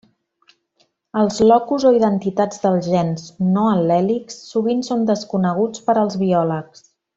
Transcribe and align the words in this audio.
Els 1.23 1.35
locus 1.51 1.85
o 1.89 1.91
identitats 1.97 2.63
dels 2.63 2.89
gens 2.95 3.27
no 3.59 3.67
al·lèlics 3.75 4.41
sovint 4.49 4.83
són 4.91 5.07
desconeguts 5.13 5.87
per 5.91 5.97
als 6.07 6.19
biòlegs. 6.27 6.87